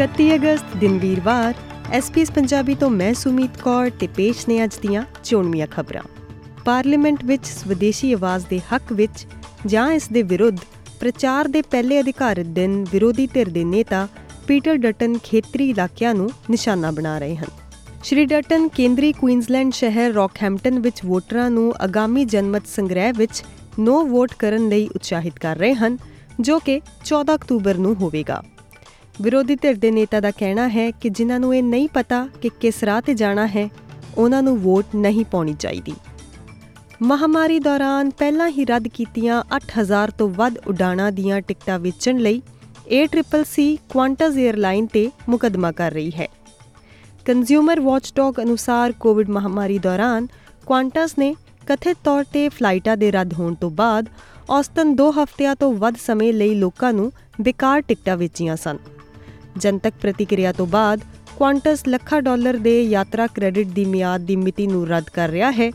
[0.00, 1.54] 31 ਅਗਸਤ, ਦਿਨ ਵੀਰਵਾਰ।
[1.92, 6.02] ਐਸਪੀਐਸ ਪੰਜਾਬੀ ਤੋਂ ਮੈਂ ਸੁਮੀਤ ਕੌਰ ਤੇ ਪੇਸ਼ ਨੇ ਅੱਜ ਦੀਆਂ ਚੋਣਵੀਆਂ ਖਬਰਾਂ।
[6.64, 9.26] ਪਾਰਲੀਮੈਂਟ ਵਿੱਚ ਸਵਦੇਸ਼ੀ ਆਵਾਜ਼ ਦੇ ਹੱਕ ਵਿੱਚ
[9.66, 10.58] ਜਾਂ ਇਸ ਦੇ ਵਿਰੁੱਧ
[11.00, 14.08] ਪ੍ਰਚਾਰ ਦੇ ਪਹਿਲੇ ਅਧਿਕਾਰਤ ਦਿਨ ਵਿਰੋਧੀ ਧਿਰ ਦੇ ਨੇਤਾ
[14.46, 17.50] ਪੀਟਰ ਡਟਨ ਖੇਤਰੀ ਇਲਾਕਿਆਂ ਨੂੰ ਨਿਸ਼ਾਨਾ ਬਣਾ ਰਹੇ ਹਨ।
[18.04, 23.42] ਸ਼੍ਰੀ ਡਟਨ ਕੇਂਦਰੀ ਕੁਈਨਜ਼ਲੈਂਡ ਸ਼ਹਿਰ ਰੌਕਹੈਂਪਟਨ ਵਿੱਚ ਵੋਟਰਾਂ ਨੂੰ ਆਗਾਮੀ ਜਨਮਤ ਸੰਗ੍ਰਹਿ ਵਿੱਚ
[23.78, 25.98] ਨੋ ਵੋਟ ਕਰਨ ਲਈ ਉਤਸ਼ਾਹਿਤ ਕਰ ਰਹੇ ਹਨ,
[26.40, 28.42] ਜੋ ਕਿ 14 ਅਕਤੂਬਰ ਨੂੰ ਹੋਵੇਗਾ।
[29.14, 32.84] ਵਿਰੋਧੀ ਧਿਰ ਦੇ ਨੇਤਾ ਦਾ ਕਹਿਣਾ ਹੈ ਕਿ ਜਿਨ੍ਹਾਂ ਨੂੰ ਇਹ ਨਹੀਂ ਪਤਾ ਕਿ ਕਿਸ
[32.84, 33.68] ਰਾਹ ਤੇ ਜਾਣਾ ਹੈ,
[34.18, 35.94] ਉਹਨਾਂ ਨੂੰ ਵੋਟ ਨਹੀਂ ਪਾਉਣੀ ਚਾਹੀਦੀ।
[37.02, 42.42] ਮਹਾਮਾਰੀ ਦੌਰਾਨ ਪਹਿਲਾਂ ਹੀ ਰੱਦ ਕੀਤੀਆਂ 8000 ਤੋਂ ਵੱਧ ਉਡਾਣਾਂ ਦੀਆਂ ਟਿਕਟਾਂ ਵੇਚਣ ਲਈ
[42.98, 46.28] ACCC ਕੁਆਂਟਸ 에ਅਰਲਾਈਨ ਤੇ ਮੁਕਦਮਾ ਕਰ ਰਹੀ ਹੈ।
[47.26, 50.26] ਕੰਜ਼ਿਊਮਰ ਵਾਚਡੌਗ ਅਨੁਸਾਰ ਕੋਵਿਡ ਮਹਾਮਾਰੀ ਦੌਰਾਨ
[50.66, 51.34] ਕੁਆਂਟਸ ਨੇ
[51.66, 54.08] ਕਥਿਤ ਤੌਰ ਤੇ ਫਲਾਈਟਾਂ ਦੇ ਰੱਦ ਹੋਣ ਤੋਂ ਬਾਅਦ
[54.50, 58.78] ਔਸਤਨ 2 ਹਫ਼ਤਿਆਂ ਤੋਂ ਵੱਧ ਸਮੇਂ ਲਈ ਲੋਕਾਂ ਨੂੰ ਬੇਕਾਰ ਟਿਕਟਾਂ ਵੇਚੀਆਂ ਸਨ।
[59.56, 61.00] ਜਨਤਕ ਪ੍ਰਤੀਕਿਰਿਆ ਤੋਂ ਬਾਅਦ
[61.36, 65.70] ਕੁਆਂਟਸ ਲੱਖਾਂ ਡਾਲਰ ਦੇ ਯਾਤਰਾ ਕ੍ਰੈਡਿਟ ਦੀ ਮਿਆਦ ਦੀ ਮਿਤੀ ਨੂੰ ਰੱਦ ਕਰ ਰਿਹਾ ਹੈ।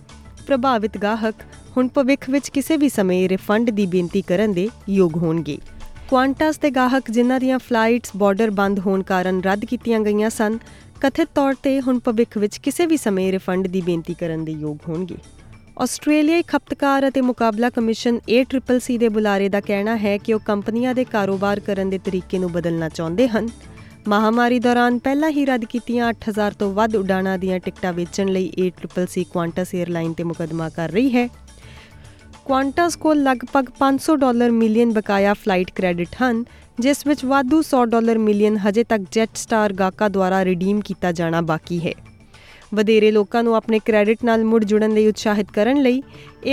[0.47, 1.35] ਪ੍ਰਭਾਵਿਤ ਗਾਹਕ
[1.77, 5.57] ਹੁਣ ਭਵਿੱਖ ਵਿੱਚ ਕਿਸੇ ਵੀ ਸਮੇਂ ਰਿਫੰਡ ਦੀ ਬੇਨਤੀ ਕਰਨ ਦੇ ਯੋਗ ਹੋਣਗੇ।
[6.09, 10.59] ਕੁਆਂਟਸ ਦੇ ਗਾਹਕ ਜਿਨ੍ਹਾਂ ਦੀਆਂ ਫਲਾਈਟਸ ਬਾਰਡਰ ਬੰਦ ਹੋਣ ਕਾਰਨ ਰੱਦ ਕੀਤੀਆਂ ਗਈਆਂ ਸਨ,
[11.01, 14.77] ਕਥਿਤ ਤੌਰ ਤੇ ਹੁਣ ਭਵਿੱਖ ਵਿੱਚ ਕਿਸੇ ਵੀ ਸਮੇਂ ਰਿਫੰਡ ਦੀ ਬੇਨਤੀ ਕਰਨ ਦੇ ਯੋਗ
[14.87, 15.15] ਹੋਣਗੇ।
[15.81, 21.03] ਆਸਟ੍ਰੇਲੀਆਈ ਖਪਤਕਾਰ ਅਤੇ ਮੁਕਾਬਲਾ ਕਮਿਸ਼ਨ ACCC ਦੇ ਬੁਲਾਰੇ ਦਾ ਕਹਿਣਾ ਹੈ ਕਿ ਉਹ ਕੰਪਨੀਆਂ ਦੇ
[21.03, 23.49] ਕਾਰੋਬਾਰ ਕਰਨ ਦੇ ਤਰੀਕੇ ਨੂੰ ਬਦਲਣਾ ਚਾਹੁੰਦੇ ਹਨ।
[24.07, 29.23] ਮਹਾਮਾਰੀ ਦੌਰਾਨ ਪਹਿਲਾਂ ਹੀ ਰੱਦ ਕੀਤੀਆਂ 8000 ਤੋਂ ਵੱਧ ਉਡਾਣਾਂ ਦੀਆਂ ਟਿਕਟਾਂ ਵੇਚਣ ਲਈ ACCC
[29.29, 31.27] ਕੁਆਂਟਸ 에ਅਰਲਾਈਨ ਤੇ ਮੁਕਦਮਾ ਕਰ ਰਹੀ ਹੈ।
[32.45, 36.43] ਕੁਆਂਟਸ ਕੋਲ ਲਗਭਗ 500 ਡਾਲਰ ਮਿਲੀਅਨ ਬਕਾਇਆ ਫਲਾਈਟ ਕ੍ਰੈਡਿਟ ਹਨ,
[36.79, 41.41] ਜਿਸ ਵਿੱਚ ਵਾਧੂ 100 ਡਾਲਰ ਮਿਲੀਅਨ ਹਜੇ ਤੱਕ ਜੈਟ ਸਟਾਰ ਗਾਕਾ ਦੁਆਰਾ ਰਿਡੀਮ ਕੀਤਾ ਜਾਣਾ
[41.41, 41.93] ਬਾਕੀ ਹੈ।
[42.73, 46.03] ਵਧੇਰੇ ਲੋਕਾਂ ਨੂੰ ਆਪਣੇ ਕ੍ਰੈਡਿਟ ਨਾਲ ਮੁੜ ਜੁੜਨ ਲਈ ਉਤਸ਼ਾਹਿਤ ਕਰਨ ਲਈ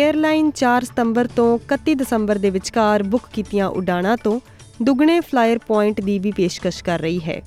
[0.01, 4.41] 에ਅਰਲਾਈਨ 4 ਸਤੰਬਰ ਤੋਂ 31 ਦਸੰਬਰ ਦੇ ਵਿਚਕਾਰ ਬੁੱਕ ਕੀਤੀਆਂ ਉਡਾਣਾਂ ਤੋਂ
[4.83, 7.43] ਦੁੱਗਣੇ ਫਲਾਇਰ ਪੁਆਇੰਟ ਦੀ ਵੀ ਪੇਸ਼ਕਸ਼ ਕਰ ਰਹੀ ਹੈ।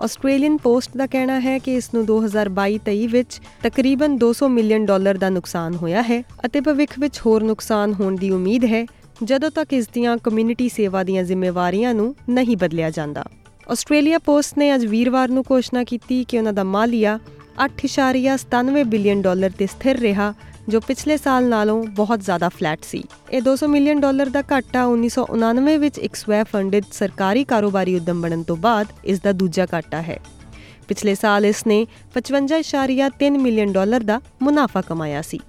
[0.00, 5.28] ਆਸਟ੍ਰੇਲੀਅਨ ਪੋਸਟ ਦਾ ਕਹਿਣਾ ਹੈ ਕਿ ਇਸ ਨੂੰ 2022-23 ਵਿੱਚ ਤਕਰੀਬਨ 200 ਮਿਲੀਅਨ ਡਾਲਰ ਦਾ
[5.28, 8.86] ਨੁਕਸਾਨ ਹੋਇਆ ਹੈ ਅਤੇ ਭਵਿੱਖ ਵਿੱਚ ਹੋਰ ਨੁਕਸਾਨ ਹੋਣ ਦੀ ਉਮੀਦ ਹੈ,
[9.22, 13.24] ਜਦੋਂ ਤੱਕ ਇਸ ਦੀਆਂ ਕਮਿਊਨਿਟੀ ਸੇਵਾ ਦੀਆਂ ਜ਼ਿੰਮੇਵਾਰੀਆਂ ਨੂੰ ਨਹੀਂ ਬਦਲਿਆ ਜਾਂਦਾ।
[13.70, 17.18] ਆਸਟ੍ਰੇਲੀਆ ਪੋਸਟ ਨੇ ਅੱਜ ਵੀਰਵਾਰ ਨੂੰ ਘੋਸ਼ਣਾ ਕੀਤੀ ਕਿ ਉਹਨਾਂ ਦਾ ਮਾਲੀਆ
[17.64, 20.34] 8.97 ਬਿਲੀਅਨ ਡਾਲਰ ਤੇ ਸਥਿਰ ਰਿਹਾ,
[20.68, 25.76] ਜੋ ਪਿਛਲੇ ਸਾਲ ਨਾਲੋਂ ਬਹੁਤ ਜ਼ਿਆਦਾ ਫਲੈਟ ਸੀ। ਇਹ 200 ਮਿਲੀਅਨ ਡਾਲਰ ਦਾ ਘਾਟਾ 1999
[25.78, 30.18] ਵਿੱਚ ਇੱਕ ਸਵੈ ਫੰਡਡ ਸਰਕਾਰੀ ਕਾਰੋਬਾਰੀ ਉਦਮ ਬਣਨ ਤੋਂ ਬਾਅਦ ਇਸ ਦਾ ਦੂਜਾ ਘਾਟਾ ਹੈ।
[30.88, 31.80] ਪਿਛਲੇ ਸਾਲ ਇਸ ਨੇ
[32.16, 35.40] 55.3 ਮਿਲੀਅਨ ਡਾਲਰ ਦਾ ਮੁਨਾਫਾ ਕਮਾਇਆ ਸੀ।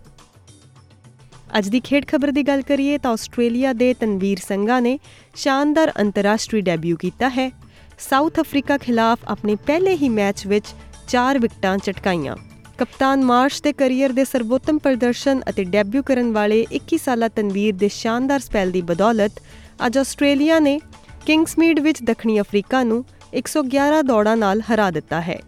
[1.57, 4.99] ਅੱਜ ਦੀ ਖੇਡ ਖਬਰ ਦੀ ਗੱਲ ਕਰੀਏ ਤਾਂ ਆਸਟ੍ਰੇਲੀਆ ਦੇ ਤਨਵੀਰ ਸੰਘਾ ਨੇ
[5.35, 7.49] ਸ਼ਾਨਦਾਰ ਅੰਤਰਰਾਸ਼ਟਰੀ ਡੈਬਿਊ ਕੀਤਾ ਹੈ।
[7.99, 10.65] ਸਾਊਥ ਅਫਰੀਕਾ ਖਿਲਾਫ ਆਪਣੇ ਪਹਿਲੇ ਹੀ ਮੈਚ ਵਿੱਚ
[11.07, 12.35] 4 ਵਿਕਟਾਂ ਚਟਕਾਈਆਂ
[12.77, 17.87] ਕਪਤਾਨ ਮਾਰਸ਼ ਦੇ ਕੈਰੀਅਰ ਦੇ ਸਰਵੋਤਮ ਪ੍ਰਦਰਸ਼ਨ ਅਤੇ ਡੈਬਿਊ ਕਰਨ ਵਾਲੇ 21 ਸਾਲਾ ਤਨਵੀਰ ਦੇ
[17.87, 19.31] ਸ਼ਾਨਦਾਰ ਸਪੈਲ ਦੀ ਬਦੌਲਤ,
[19.85, 20.79] ਅੱਜ ਆਸਟ੍ਰੇਲੀਆ ਨੇ
[21.25, 23.03] ਕਿੰਗਸਮੀਡ ਵਿੱਚ ਦੱਖਣੀ ਅਫਰੀਕਾ ਨੂੰ
[23.33, 25.39] 111 ਦੌੜਾਂ ਨਾਲ ਹਰਾ ਦਿੱਤਾ ਹੈ।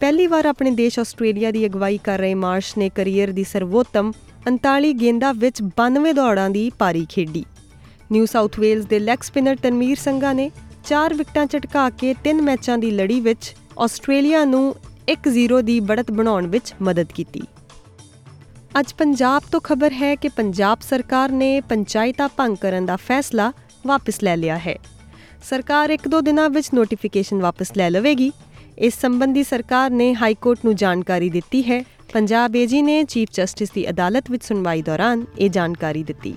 [0.00, 4.12] ਪਹਿਲੀ ਵਾਰ ਆਪਣੇ ਦੇਸ਼ ਆਸਟ੍ਰੇਲੀਆ ਦੀ ਅਗਵਾਈ ਕਰ ਰਹੇ ਮਾਰਸ਼ ਨੇ ਕੈਰੀਅਰ ਦੀ ਸਰਵੋਤਮ
[4.48, 7.44] 39 ਗੇਂਦਾਂ ਵਿੱਚ 92 ਦੌੜਾਂ ਦੀ ਪਾਰੀ ਖੇਡੀ।
[8.12, 10.50] ਨਿਊ ਸਾਊਥ ਵੇਲਜ਼ ਦੇ ਲੈਗ ਸਪਿਨਰ ਤਨਵੀਰ ਸੰਘਾ ਨੇ
[10.86, 14.74] 4 ਵਿਕਟਾਂ ਝਟਕਾ ਕੇ 3 ਮੈਚਾਂ ਦੀ ਲੜੀ ਵਿੱਚ ਆਸਟ੍ਰੇਲੀਆ ਨੂੰ
[15.08, 17.42] 1-0 ਦੀ ਬੜਤ ਬਣਾਉਣ ਵਿੱਚ ਮਦਦ ਕੀਤੀ।
[18.80, 23.52] ਅੱਜ ਪੰਜਾਬ ਤੋਂ ਖਬਰ ਹੈ ਕਿ ਪੰਜਾਬ ਸਰਕਾਰ ਨੇ ਪੰਚਾਇਤਾਂ ਭੰਗ ਕਰਨ ਦਾ ਫੈਸਲਾ
[23.86, 24.76] ਵਾਪਸ ਲੈ ਲਿਆ ਹੈ।
[25.50, 28.32] ਸਰਕਾਰ ਇੱਕ ਦੋ ਦਿਨਾਂ ਵਿੱਚ ਨੋਟੀਫਿਕੇਸ਼ਨ ਵਾਪਸ ਲੈ ਲਵੇਗੀ।
[28.78, 33.70] ਇਸ ਸੰਬੰਧੀ ਸਰਕਾਰ ਨੇ ਹਾਈ ਕੋਰਟ ਨੂੰ ਜਾਣਕਾਰੀ ਦਿੱਤੀ ਹੈ। ਪੰਜਾਬ ਏਜੀ ਨੇ ਚੀਫ ਜਸਟਿਸ
[33.70, 36.34] ਦੀ ਅਦਾਲਤ ਵਿੱਚ ਸੁਣਵਾਈ ਦੌਰਾਨ ਇਹ ਜਾਣਕਾਰੀ ਦਿੱਤੀ।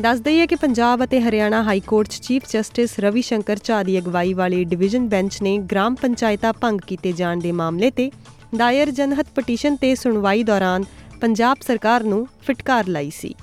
[0.00, 3.98] ਦੱਸ ਦਈਏ ਕਿ ਪੰਜਾਬ ਅਤੇ ਹਰਿਆਣਾ ਹਾਈ ਕੋਰਟ 'ਚ ਚੀਫ ਜਸਟਿਸ ਰਵੀ ਸ਼ੰਕਰ ਝਾ ਦੀ
[3.98, 8.10] ਅਗਵਾਈ ਵਾਲੀ ਡਿਵੀਜ਼ਨ ਬੈਂਚ ਨੇ ਗ੍ਰਾਮ ਪੰਚਾਇਤਾਂ ਭੰਗ ਕੀਤੇ ਜਾਣ ਦੇ ਮਾਮਲੇ ਤੇ
[8.56, 10.84] ਦਾਇਰ ਜਨਹਤ ਪਟੀਸ਼ਨ ਤੇ ਸੁਣਵਾਈ ਦੌਰਾਨ
[11.20, 13.34] ਪੰਜਾਬ ਸਰਕਾਰ ਨੂੰ ਫਟਕਾਰ ਲਾਈ ਸੀ।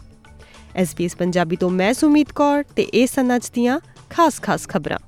[0.76, 5.00] ਐਸਪੀਐਸ ਪੰਜਾਬੀ ਤੋਂ ਮੈਂ ਸੁਮੀਤ ਕੌਰ ਤੇ ਇਹ ਸਨਚ ਦੀਆਂ ਖਾਸ-ਖਾਸ ਖਬਰਾਂ।